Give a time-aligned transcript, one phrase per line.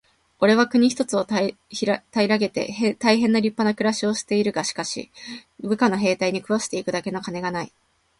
[0.41, 1.27] 「おれは国一つを
[1.69, 4.51] 平げて大へん立派な暮しをしている。
[4.51, 5.11] がしかし、
[5.59, 7.71] 部下の兵隊に食わして行くだけの金がない。」